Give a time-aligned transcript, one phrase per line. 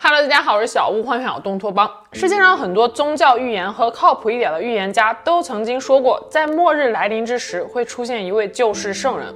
[0.00, 1.90] Hello，大家好，我是小屋，欢迎来到东托邦。
[2.12, 9.34] 世界上很多宗教预言和靠谱一点的预言家都曾经说过，在末日来临之时会出现一位救世圣人。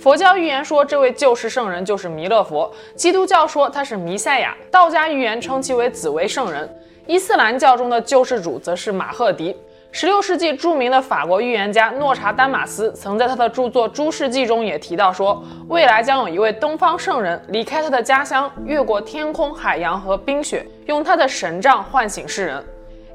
[0.00, 6.68] 佛教预言说这位救世圣人就是弥勒佛，基督教说他是弥赛亚，道家预言称其为紫薇圣人，
[7.06, 9.56] 伊斯兰教中的救世主则是马赫迪。
[9.92, 22.64] 十六世纪著名的法国预言家诺查丹马斯曾在他的著作《诸世纪》中也提到说，未来将有一位东方圣人离开他的家乡，越过天空、海洋和冰雪，用他的神杖唤醒世人。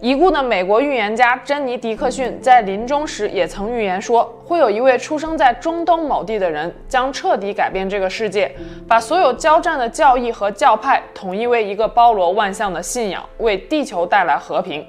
[0.01, 8.53] 已故的美国预言家珍妮·迪克逊在临终时也曾预言说，会有一位出生在中东某地的人将彻底改变这个世界，
[8.85, 14.85] 把所有交战的教义和教派统一为一个包罗万象的信仰，为地球带来和平。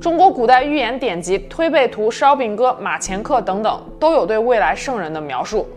[0.00, 5.68] 中国古代寓言典籍《推背图》《烧饼歌》《马前课》等等，都有对未来圣人的描述。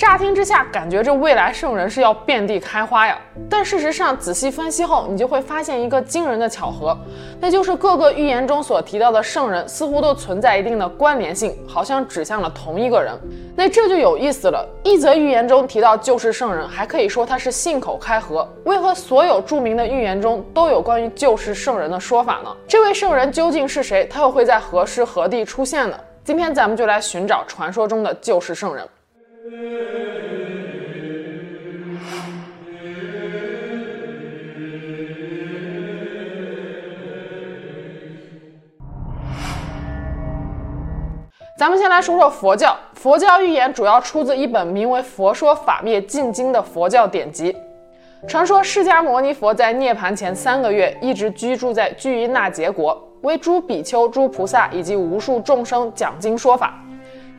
[0.00, 3.18] 乍听之下，感觉这未来圣人是要遍地开花呀。
[3.50, 6.96] 但事实上，仔细分析后，你就会发现一个惊人的巧合，
[7.38, 13.12] 那就是各个预言中所提到的圣人似乎都存在一定的关联性，好像指向了同一个人。
[13.54, 14.66] 那这就有意思了。
[14.82, 18.48] 一则预言中提到救世圣人，还可以说他是信口开河。
[18.64, 22.50] 为何所有著名的预言中都有关于救世圣人的说法呢？
[22.66, 24.08] 这位圣人究竟是谁？
[24.10, 26.00] 他又会在何时何地出现呢？
[26.24, 28.82] 今天咱们就来寻找传说中的救世圣人。
[41.56, 42.76] 咱们先来说说佛教。
[42.92, 47.56] 佛教预言主要出自一本名为《佛说法灭尽经》的佛教典籍。
[48.28, 56.74] 传说释迦牟尼佛在涅槃前三个月一直居住在拘夷那结国，为诸比丘、诸菩萨以及无数众生讲经说法。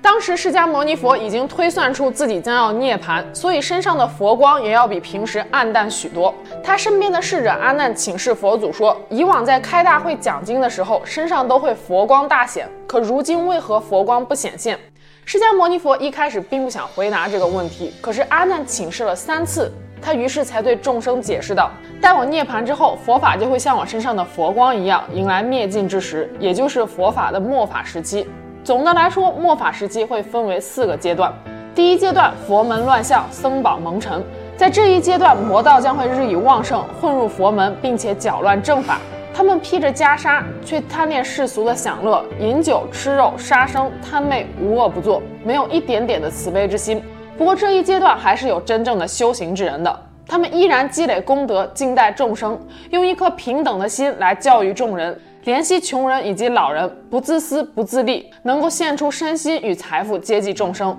[0.02, 6.34] 当时释迦牟尼佛已经推算出自己将要涅槃，所以身上的佛光也要比平时暗淡许多。
[6.64, 14.78] 他身边的侍者阿难请示佛祖说：“以往在开大会讲经的时候，身上都会佛光大显，可如今为何佛光不显现？”
[15.24, 19.72] 释迦牟尼佛一开始并不想回答这个问题，可是阿难请示了三次，
[20.02, 21.70] 他于是才对众生解释道
[22.02, 28.28] ：“待我涅槃之后，佛法就会像我身上的佛光一样，迎来灭尽之时，也就是佛法的末法时期。
[28.64, 31.34] 总的来说，末法时期会分为四个阶段。
[31.74, 34.24] 第一阶段，佛门乱象，僧宝蒙尘，
[34.56, 39.00] 在这一阶段，魔道将会日益旺盛，混入佛门，并且搅乱正法。”
[39.34, 47.02] 他们披着袈裟，却贪恋世俗的享乐，饮酒、吃肉、杀生、贪昧，无恶不作，没有一点点的慈悲之心。
[47.38, 52.60] 不过这一阶段还是有真正的修行之人的，他们依然积累功德，静待众生，
[52.92, 60.96] 用一颗平等的心来教育众人，怜惜穷人以及老人，不自私不自利，能够献出身心与财富接济众生。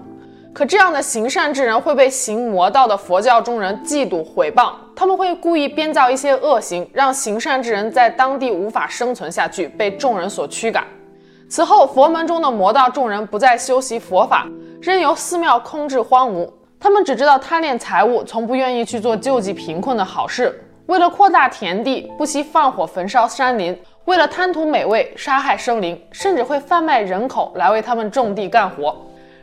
[0.53, 10.85] 可这样的行善之人会被行魔道的佛教中人嫉妒毁谤，他们会故意编造一些恶行，让行善之人在当地无法生存下去，被众人所驱赶。
[11.49, 14.47] 此后，佛门中的魔道众人不再修习佛法，
[14.81, 16.51] 任由寺庙空置荒芜，
[16.81, 20.69] 他们只知道贪恋财物，从不愿意去做救济贫困的好事。
[20.87, 23.75] 为了扩大田地，不惜放火焚烧山林；
[24.07, 28.97] 为了贪图美味，杀害生灵，甚至会贩卖人口来为他们种地干活。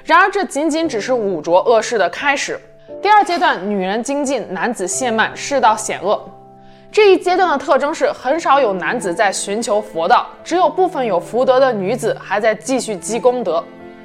[0.04, 2.60] 然而，这仅仅只是五浊恶世的开始。
[3.02, 6.22] 第二阶段，女人精进，男子懈慢，世道险恶。
[6.92, 13.64] 这一阶段的特征是，很少有男子在寻求佛道，只有部分有福德的女子还在继续积功德。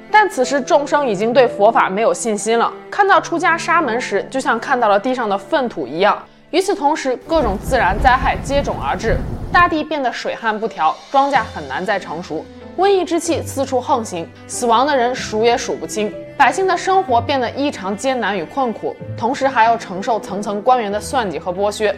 [0.09, 2.71] 但此时，众生已经对佛法没有信心了。
[2.89, 6.17] 看到出家沙门时，就像看到了地上的粪土一样。
[6.51, 9.17] 与此同时，各种自然灾害接踵而至，
[9.55, 12.45] 大地变得水旱不调，庄稼很难再成熟。
[12.77, 21.95] 瘟疫之气四处横行，死亡的人数也数不清，百姓的生活变得异常艰难与困苦，同时还要承受层层官员的算计和剥削。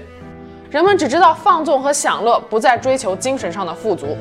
[0.70, 4.16] 人们只知道放纵和享乐，不再追求精神上的富足。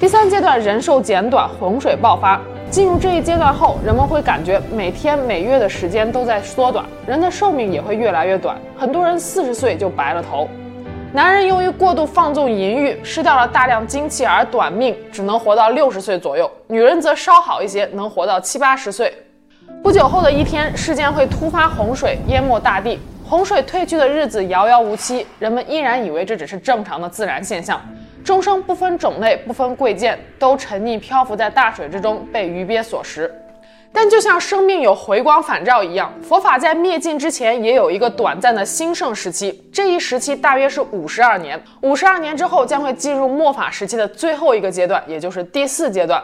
[0.00, 2.40] 第三阶段，人寿减短，洪水爆发。
[2.70, 10.48] 进入这一阶段后，人们会感觉每天每月的时间都在缩短，人的寿命也会越来越短，很多人四十岁就白了头。
[11.12, 19.12] 男人由于过度放纵淫欲，失掉了大量精气而短命，只能活到六十岁左右；女人则稍好一些，能活到七八十岁。
[19.82, 22.96] 不久后的一天，世间会突发洪水，淹没大地。
[23.24, 27.80] 洪水退去的日子遥遥无期，人们依然以为这只是正常的自然现象。
[28.22, 33.34] 众生不分种类，不分贵贱，都沉溺漂浮在大水之中，被鱼鳖所食。
[33.92, 39.62] 但就像生命有回光返照一样，佛法在灭尽之前也有一个短暂的兴盛时期。
[39.72, 41.60] 这一时期大约是五十二年。
[41.82, 46.22] 五十二年之后将会进入末法时期的最后一个阶段，也就是第四阶段。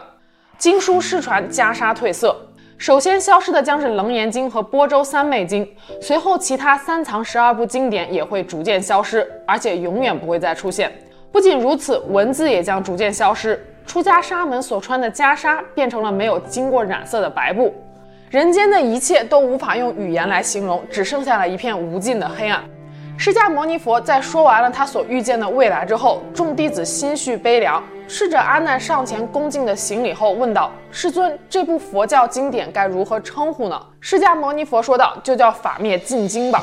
[0.57, 2.35] 经书失传，袈裟褪色。
[2.79, 5.67] 首先消失的将是《楞严经》和《般舟三昧经》，
[6.01, 10.93] 随后其他三藏十二部经典也会逐渐消失，而且永远不会再出现。
[11.33, 13.63] 不仅如此，文字也将逐渐消失。
[13.87, 17.73] 出家沙门所穿的袈裟变成了没有经过染色的白布，
[18.31, 22.63] 人间的一切都无法用语言来形容，只剩下了一片无尽的黑暗。
[23.17, 27.83] 释迦牟尼佛在说完了他所预见的未来之后，众弟子心绪悲凉。
[28.09, 36.63] 侍者阿难上前恭敬的行礼后问道：“世尊，这部佛教经典该如何称呼呢？”释迦牟尼佛说道：“就叫法灭尽经吧。”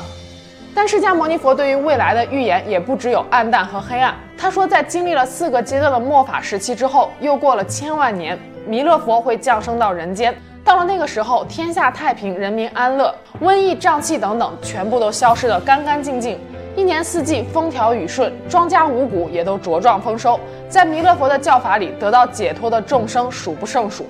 [0.74, 4.12] 但释迦牟尼佛对于未来的预言也不只有暗淡和黑暗。
[4.36, 8.36] 他说，在经历了四个阶段的末法时期之后，又过了千万年，
[8.66, 10.34] 弥勒佛会降生到人间。
[10.64, 16.40] 到了那个时候，天下太平，人民安乐，瘟疫、瘴气等等全部都消失得干干净净，
[16.74, 20.40] 一年四季风调雨顺，庄稼五谷也都茁壮丰收。
[20.68, 24.06] 在弥勒佛的教法里得到解脱的众生数不胜数。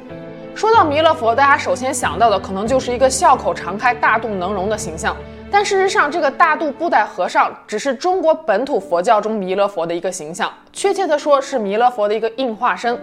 [0.55, 5.15] 说到弥勒佛，大家首先想到的可能就是一个笑口常开、大肚能容的形象。
[5.55, 13.01] 但事实上，这个大肚布袋和尚只是中国本土佛教中弥勒佛的一个形象，确切的说是弥勒佛的一个应化身。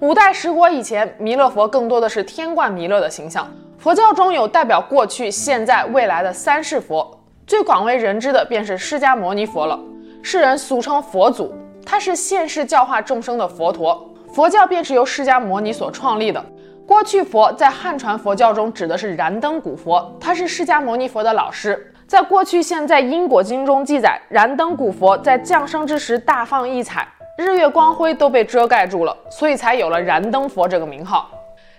[0.00, 3.46] 五代十国以前，弥勒佛更多的是天冠弥勒的形象。
[3.76, 9.78] 佛教中有代表过去、现在、未来的三世佛，最广为人知的便是释迦牟尼佛了，
[10.22, 11.54] 世人俗称佛祖。
[11.84, 16.42] 他是现世教化众生的佛陀，佛教便是由释迦牟尼所创立的。
[16.86, 21.92] 过去佛在汉传佛教中指的是燃灯古佛，他是释迦牟尼佛的老师。
[22.06, 27.06] 在过去现在因果经中记载，燃灯古佛在降生之时大放异彩。
[27.38, 31.30] 日月光辉都被遮盖住了，所以才有了燃灯佛这个名号。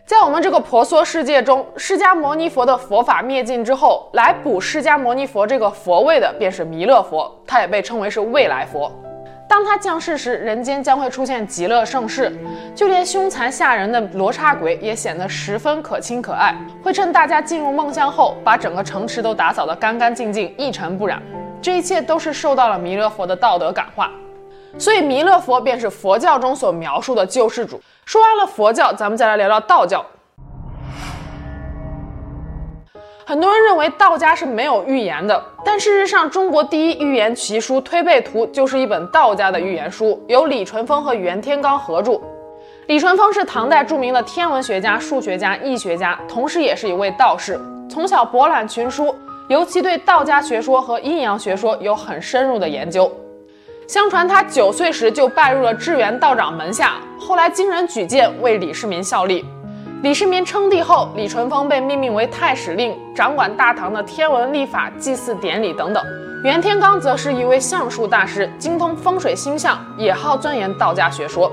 [0.06, 8.92] 在我们这个婆娑世界中，释迦牟尼佛的佛法灭尽之后，来补释迦牟尼佛这个佛位的便是弥勒佛，他也被称为是未来佛。
[9.54, 12.36] 当他降世时，人间将会出现极乐盛世，
[12.74, 21.22] 就连凶残吓人的罗刹鬼也显得十分可亲可爱，会趁大家进入梦乡后，把整个城池都打扫得干干净净，一尘不染。
[21.62, 24.10] 这一切都是受到了弥勒佛的道德感化。
[24.80, 27.80] 所以，弥勒佛便是佛教中所描述的救世主。
[28.06, 30.04] 说完了佛教，咱们再来聊聊道教。
[33.26, 42.20] 很多人认为道家是没有预言的，但事实上，中国第一预言奇书《推背图》就是一本道家的预言书，由李淳风和袁天罡合著。
[42.88, 47.58] 李淳风是唐代著名的天文学家、数学家、易学家，同时也是一位道士，
[47.90, 49.16] 从小博览群书，
[49.48, 53.10] 尤其对道家学说和阴阳学说有很深入的研究。
[53.88, 59.46] 相传他九岁时就拜入了智元道长门下，后来经人举荐为李世民效力。
[60.04, 66.04] 李世民称帝后，李淳风被命名为太史令，掌管大唐的天文历法、祭祀典礼等等。
[66.44, 71.50] 袁天罡则是一位相术大师，精通风水星象，也好钻研道家学说。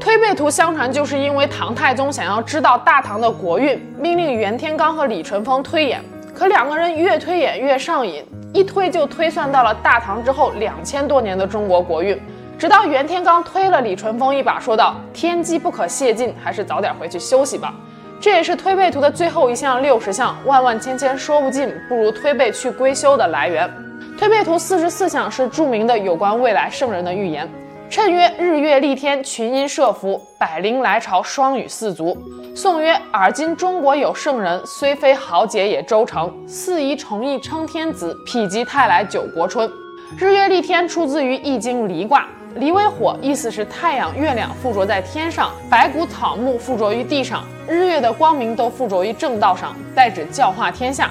[0.00, 6.02] 推背图相传就是因为唐太宗想要知道大唐的国运，命令袁天罡和李淳风推演。
[6.34, 8.24] 可两个人越推演越上瘾，
[8.54, 12.18] 一推就推算到了大唐之后两千多年的中国国运。
[12.58, 17.74] 直到袁天罡推了李淳风一把，说道：“天机不可泄尽，还是早点回去休息吧。”
[18.18, 23.70] 这也是推背图的最后一项六十项，万万千千说不尽，不如推背去归休的来源。
[24.18, 27.46] 推背图四十四项是著名的有关未来圣人的预言。
[27.90, 32.16] 谶曰：日月丽天，群英摄福，百灵来朝，双羽四足。
[32.54, 36.32] 颂曰：尔今中国有圣人，虽非豪杰也周成。
[36.48, 39.70] 四夷崇义称天子，否极泰来九国春。
[40.16, 42.26] 日月丽天出自于易经离卦，
[42.58, 51.10] 离为火，意思是太阳、月亮附着在天上，白骨草木附着于地上，日月的光明都附着于正道上，代指教化天下。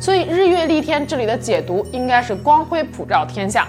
[0.00, 3.66] 所以日月丽天这里的解读应该是光辉普照天下。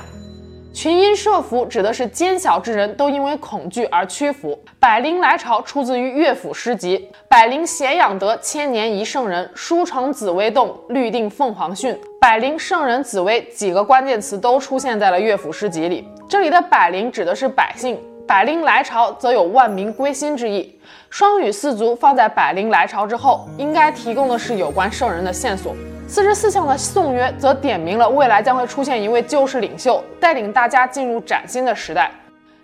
[0.75, 4.60] 群英摄福指的是奸小之人都因为恐惧而屈服。
[4.77, 7.10] 百灵来朝出自于乐府诗集。
[7.29, 9.50] 百灵贤养德，千年一圣人。
[9.55, 11.98] 书成紫微洞，律定凤凰训。
[12.20, 16.05] 百灵圣人紫微几个关键词都出现在了乐府诗集里。
[16.27, 20.77] 这里的百灵指的是百姓，百灵来朝则有万民归心之意。
[21.10, 25.74] 双羽四足放在百灵来朝之后，应该提供的是有关圣人的线索。
[26.07, 32.12] 四十四项的颂曰则点明了未来将会出现一位救世领袖，带领大家进入崭新的时代。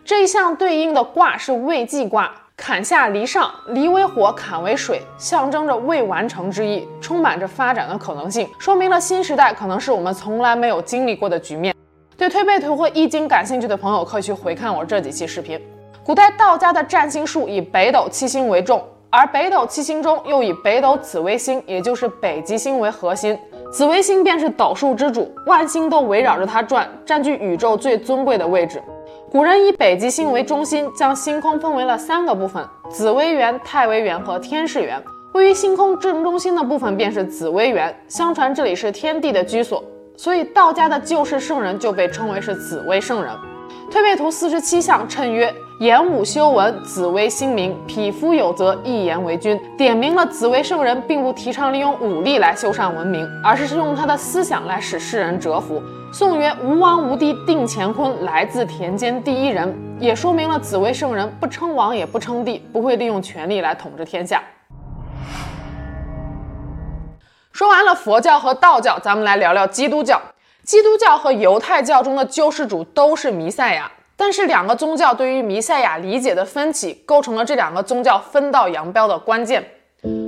[0.05, 11.75] 这一项对应的卦是未济卦，坎下离上，离为火，坎为水，象征着未完成之意，充满着发展的可能性，说明了新时代可能是我们从来没有经历过的局面。
[12.15, 15.59] 对推背图或易经感兴趣的朋友，可以去回看我这几期视频。
[16.03, 18.83] 古代道家的占星术以北斗七星为重。
[19.13, 23.37] 而北斗七星中又以北斗紫微星，也就是北极星为核心，
[23.69, 28.81] 紫微星便是斗数之主，万星都围绕着它转，占据宇宙最尊贵的位置。
[29.29, 35.03] 古人以北极星为中心，将星空分为了三个部分：紫微垣、太微垣和天市垣。
[35.33, 39.83] 位于星空正中心的部分便是紫微垣，相传这里是天帝的居所，
[40.15, 43.33] 所以道家的救世圣人就被称为是紫微圣人。
[43.89, 49.59] 推背图四十七象谶曰：言武修文，紫微星明；匹夫有责，一言为君。
[49.75, 55.81] 点明了紫微圣人并不提倡利用武力来修缮文明，而是用他的思想来使世人折服。
[56.13, 64.43] 颂曰：吴王无帝定乾坤，来自田间第一人，也说明了紫微圣人不称王也不称帝，不会利用权力来统治天下。
[67.51, 70.21] 说完了佛教和道教，咱们来聊聊基督教。
[70.63, 73.91] 基督教和犹太教中的救世主都是弥赛亚，
[74.23, 79.67] 但是两个宗教对于弥赛亚理解的分歧，构成了这两个宗教分道扬镳的关键。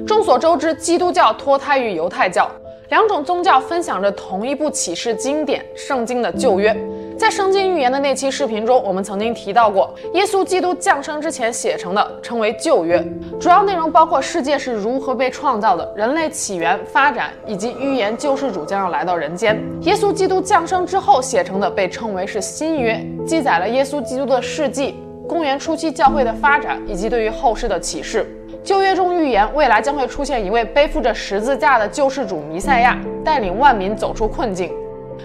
[0.07, 2.49] 众所周知，基督教脱胎于犹太教。
[2.89, 6.75] 两种宗教分享着同一部启示经典《圣经》的旧约。
[7.17, 13.03] 在《圣经预言》的那期视频中，我们曾经提到过，耶稣基督降生之前写成的称为旧约，
[13.39, 19.61] 主要内容包括世界是如何被创造的、人类起源、发展以及预言救世主将要来到人间。
[19.81, 24.95] 耶稣基督降生之后写成的被称为是新约，记载了耶稣基督的事迹、
[25.27, 28.25] 公元初期教会的发展以及对于后世的启示。
[28.63, 34.73] 旧约中预言未来将会出现一位背负着十字架的救世主弥赛亚，带领万民走出困境。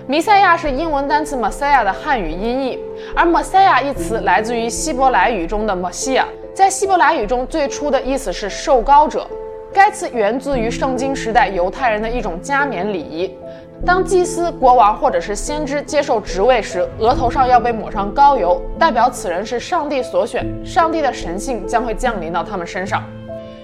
[0.06, 2.78] 弥赛亚是英文单词 Messiah 的汉语音译，
[3.14, 9.26] 而 Messiah 一词来自于希伯来语中的 m e s s i a 在希伯来语中最初的意思是受膏者。
[9.72, 13.36] 该词源自于圣经时代犹太人的一种加冕礼仪。
[13.84, 23.04] 当祭司、国王或者是先知接受职位时，额头上要被抹上膏油，代表此人是上帝所选，上帝的神性将会降临到他们身上。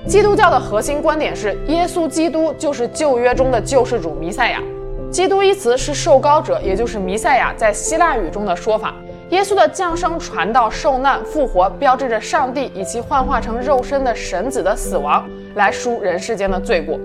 [0.07, 4.63] 基督教的核心观点是，耶稣基督就是旧约中的救世主弥赛亚。
[5.15, 8.93] 基督一词是受膏者，也就是弥赛亚在希腊语中的说法。
[9.31, 16.99] 耶稣的降生、传道、受难、复活，标志着上帝以其幻化成肉身的神子的死亡，来赎人世间的罪过。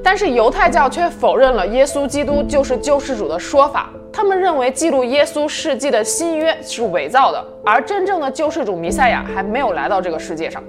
[0.00, 10.62] 但是犹太教却否认了耶稣基督就是救世主的说法，他们认为记录耶稣事迹的新约是伪造的，而真正的救世主弥赛亚还没有来到这个世界上。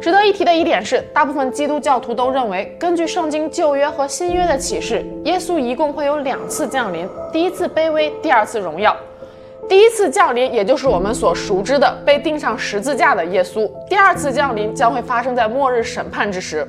[0.00, 8.96] 值得一提的一点是，大部分基督教徒都认为，根据圣经旧约和新约的启示，耶稣一共会有两次降临，第一次卑微，第二次荣耀。
[9.68, 16.66] 第一次降临，也就是我们所熟知的被钉上十字架的耶稣；第二次降临将会发生在末日审判之时，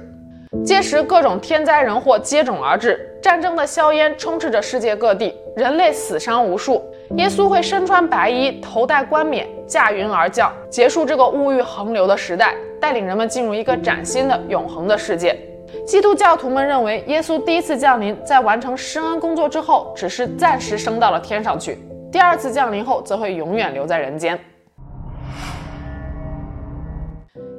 [0.65, 6.83] 届时各种天灾人祸接踵而至，战争的硝烟充斥着世界各地，人类死伤无数。
[7.15, 12.53] 耶稣会身穿白衣，头戴冠冕，驾云而降，结束这个物欲横流的时代。
[12.81, 15.39] 带领人们进入一个崭新的永恒的世界。
[15.85, 21.75] 基督教徒们认为，耶稣第一次降临，在完成施恩工作之后，只是暂时升到了天上去；
[22.11, 24.37] 第二次降临后，则会永远留在人间。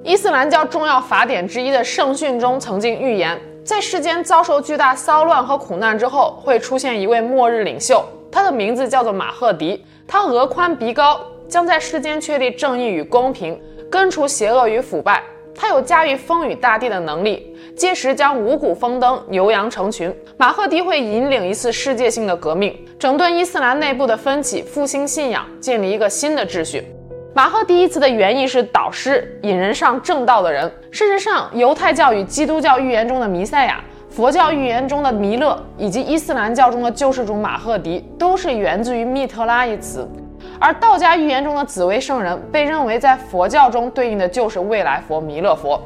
[0.02, 9.86] 伊斯兰教重要法典之一的圣训中曾经预言，在世间遭受巨大骚乱和苦难之后，会出现一位末日领袖，他的名字叫做马赫迪。
[10.06, 13.58] 他额宽鼻高，将在世间确立正义与公平。
[13.92, 15.22] 根除邪恶与腐败，
[15.54, 20.10] 他有驾驭风雨大地的能力，届时将五谷丰登，牛羊成群。
[20.38, 26.82] 马赫迪会引领一次世界性的革命，整顿伊斯兰内部的分歧，复兴信仰，建立一个新的秩序。
[27.34, 30.72] 马赫迪一词的原意是导师，引人上正道的人。
[30.90, 40.08] 事实上，犹太教与基督教预言中的弥赛亚，佛教预言中的弥勒，以及伊斯兰教中的救世主马赫迪，都是源自于密特拉一词。
[40.62, 45.76] 而道家预言中的紫微圣人，被认为在佛教中对应的就是未来佛弥勒佛。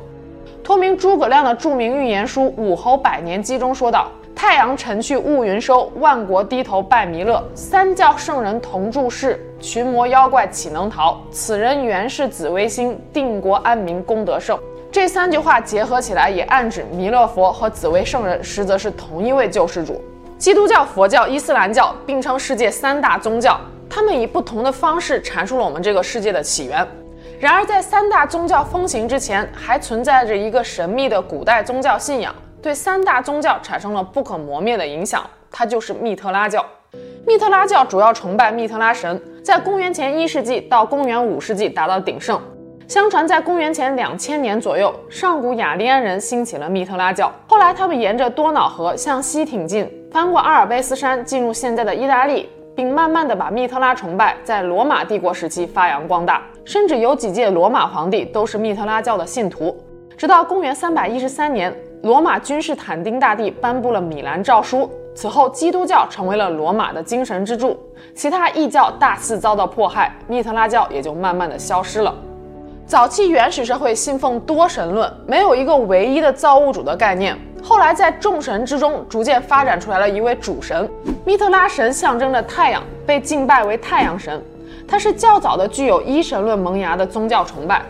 [0.62, 7.42] 托名诸葛亮的著名预言书《武侯百年记》中说道：“太阳沉去乌云收，万国低头拜弥勒。
[7.54, 11.16] 三教圣人同注世，群魔妖怪岂能逃？
[11.30, 14.58] 此人原是紫微星，定国安民功德盛。”
[14.92, 19.98] 这三句话结合起来，也暗指弥勒佛和紫微圣人实则是同一位救世主。
[20.36, 23.58] 基督教、佛教、伊斯兰教并称世界三大宗教。
[23.96, 26.86] 他们以不同的方式阐述了我们这个世界的起源。
[27.40, 35.24] 然而，在三大宗教风行之前，还存在着一个神秘的古代宗教信仰，对三大宗教产生了不可磨灭的影响。
[35.50, 36.62] 它就是密特拉教。
[37.26, 42.38] 密特拉教主要崇拜密特拉神，在公元前一世纪到公元五世纪达到鼎盛。
[42.86, 47.32] 相传，在公元前两千年左右，上古雅利安人兴起了密特拉教。
[47.48, 52.50] 后来，他们沿着多瑙河向西挺进，翻过阿尔卑斯山，进入现在的意大利。
[52.76, 59.74] 并慢慢的把密特拉崇拜在罗马帝国时期发扬光大，甚至有几届罗马皇帝都是密特拉教的信徒。
[60.16, 67.78] 直到公元三百一十三年，罗马君士坦丁大帝颁布了米兰诏书，此后基督教成为了罗马的精神支柱，
[68.14, 72.14] 其他异教大肆遭到迫害，密特拉教也就慢慢的消失了。
[72.86, 77.36] 早期原始社会信奉多神论，没有一个唯一的造物主的概念。
[77.60, 80.88] 后来在众神之中，逐渐发展出来了一位主神。
[81.24, 84.40] 密特拉神象征着太阳，被敬拜为太阳神。
[84.86, 87.82] 他是较早的具有一神论萌芽的宗教崇拜。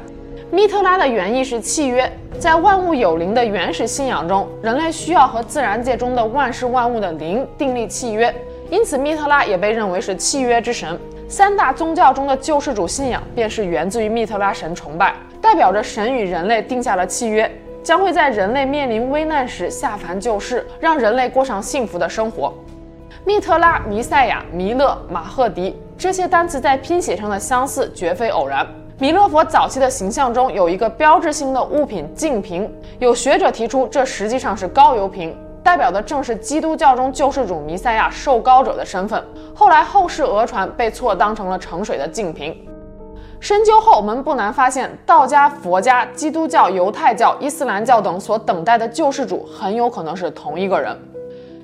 [0.50, 8.35] 密特拉的原意是契约，在万物有灵的原始信仰中，人类需要和自然界中的万事万物的灵订立契约，
[8.71, 10.99] 因此密特拉也被认为是契约之神。
[11.28, 17.50] 三大宗教中的救世主信仰便是源自于密特拉神崇拜，代表着神与人类定下了契约，
[17.83, 22.54] 将会在人类面临危难时下凡救世，让人类过上幸福的生活。
[23.25, 28.64] 密特拉、弥赛亚、弥勒、马赫迪这些单词在拼写上的相似绝非偶然。
[28.99, 35.37] 弥勒佛早期的形象中有一个标志性的物品净瓶，有学者提出这实际上是高油瓶。
[35.66, 39.20] 代表的正是基督教中救世主弥赛亚受膏者的身份。
[39.52, 42.56] 后来后世讹传被错当成了盛水的净瓶。
[43.40, 50.96] 深究后，我们不难发现，道家、佛家、基督教、犹太教、伊斯兰教等所等待的救世主很有可能是同一个人。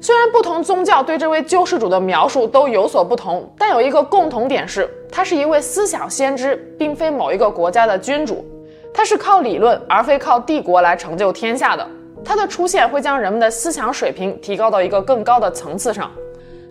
[0.00, 8.44] 虽然不同宗教对这位救世主的描述都有所不同，但有一个共同点是，他是一位思想先知，并非某一个国家的君主。
[8.92, 11.86] 他是靠理论而非靠帝国来成就天下的。
[12.24, 16.10] 它的出现会将人们的思想水平提高到一个更高的层次上，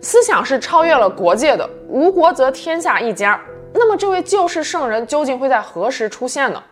[0.00, 3.40] 思想是超越了国界的，无国则天下一家。
[3.74, 6.62] 那么，这位救世圣人究竟会在何时出现呢？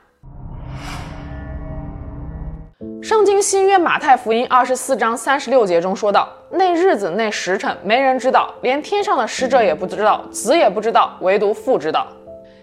[3.03, 12.07] 圣经新约马太福音二十四章三十六节中说道：“那日子那时辰，没人知道，连天上的使者也不知道，子也不知道，唯独父知道。”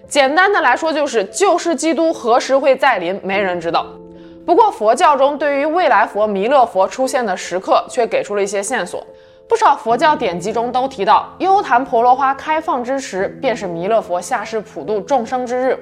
[0.07, 3.85] 简单的来说，就是救世基督何时会再临，没人知道。
[4.47, 9.05] 不过，佛教中对于未来佛弥勒佛出现的时刻却给出了一些线索。
[9.45, 15.77] 不少佛教典籍中都提到，优昙婆罗花开放之时，便是弥勒佛下世普度众生之日。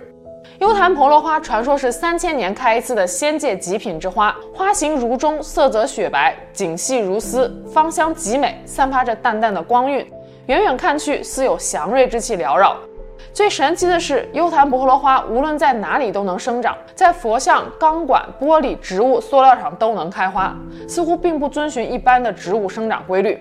[0.57, 10.03] 优昙婆罗花传说是三千年开一次的仙界极品之花，花形如钟，色泽雪白，景细如丝，芳香极美，散发着淡淡的光晕，
[10.47, 12.75] 远远看去似有祥瑞之气缭绕。
[13.35, 20.55] 最神奇的是，优昙婆罗花无论在哪里都能生长，在佛像、钢管、玻璃、植物、塑料上都能开花，
[20.87, 23.37] 似乎并不遵循一般的植物生长规律。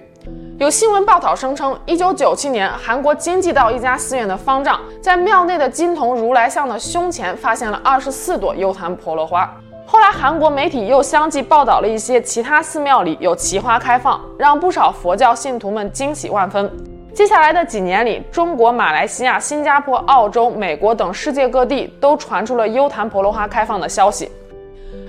[0.59, 9.49] 有新闻报道声称，一九九七年，韩国京畿道一家寺院的方丈在庙内的金铜如来像的胸前发现了二十四朵优昙婆罗花。
[9.87, 16.68] 后来，韩国媒体又相继报道了一些其他寺庙里有奇花开放，让不少佛教信徒们惊喜万分。
[17.14, 24.29] 接下来的几年里，中国、马来西亚、新加坡、澳洲、美国等世界各地都传出了优昙婆罗花开放的消息。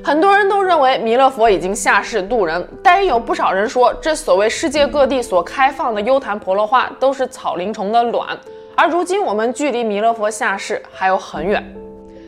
[0.03, 8.37] 很多人都认为弥勒佛已经下世度人，但也有不少人说，这所谓世界各地所开放的优昙婆罗花都是草灵虫的卵。
[8.75, 11.65] 而如今，我们距离弥勒佛下世还有很远。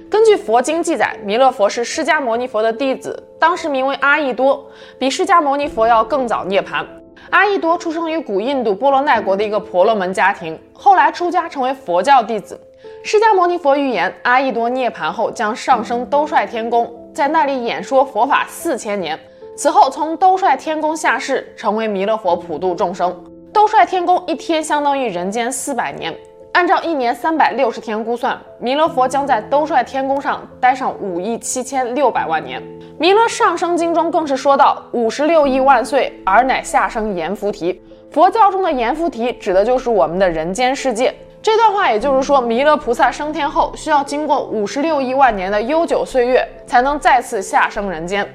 [0.10, 4.66] 根据佛经记载，弥勒佛是释迦牟尼佛的弟子，当时名为阿逸多，
[4.98, 6.84] 比释迦牟尼佛要更早涅槃。
[7.30, 12.60] 阿逸多出生于古印度波罗奈国的一个婆罗门家庭，后来出家成为佛教弟子。
[13.04, 19.20] 释迦牟尼佛预言，阿逸多涅槃后将上升兜率天宫，在那里演说佛法四千年。
[19.56, 23.24] 此后从兜率天宫下世，成为弥勒佛普度众生。
[23.52, 26.16] 兜率天宫一天相当于人间四百年。
[26.58, 32.60] 按照一年三百六十天估算，弥勒佛将在兜率天宫上待上五亿七千六百万年。
[32.98, 41.14] 弥勒上生经中更是说道：“五十六亿万岁，尔乃下生阎浮提。”佛教中的阎浮提指的就是我们的人间世界。
[41.44, 48.28] 这段话也就是说，弥勒菩萨升天后需要经过五十六亿万年的悠久岁月，才能再次下生人间。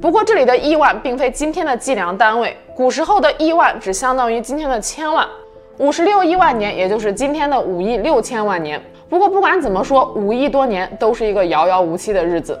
[0.00, 5.24] 不过这里的亿万并非今天的计量单位，古时候的亿万只相当于今天的千万。
[5.78, 8.82] 五十六亿万年，也就是今天的五亿六千万年。
[9.08, 12.58] 不过不管怎么说，五亿多年都是一个遥遥无期的日子。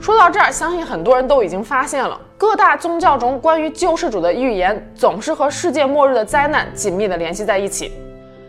[0.00, 7.92] 说到这儿，相信很多人都已经发现了，各大宗教中关于救世主的预言总是和世界末日的灾难紧密地联系在一起。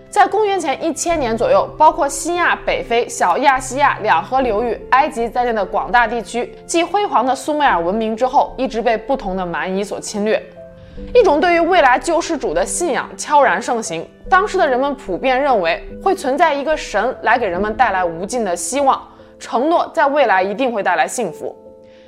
[0.09, 10.41] 在公元前一千年左右，包括西亚、北非、小亚细亚两河流域、埃及在内的广大地区，继辉煌的苏美尔文明之后，一直被不同的蛮夷所侵略。
[11.13, 19.01] 一种对于未来救世主的信仰悄然盛行，当时的人们普遍认为会存在一个神来给人们带来无尽的希望，
[19.39, 21.55] 承诺在未来一定会带来幸福。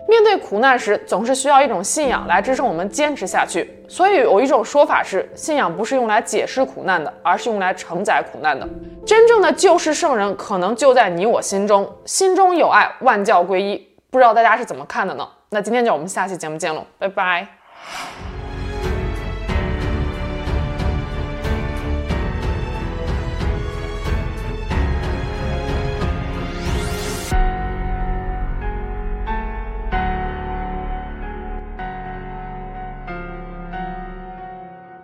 [0.08, 3.80] 面对苦难时，总是需要一种信仰来支撑我们坚持下去。
[3.88, 8.68] 所以有一种说法是，信仰不是用来解释苦难的，而是用来承载苦难的。
[9.06, 13.88] 真正的救世圣人可能就在你我心中，心中有爱，万教归一。
[14.10, 15.28] 不知道大家是怎么看的呢？
[15.52, 17.48] 那今天就我们下期节目见喽，拜拜。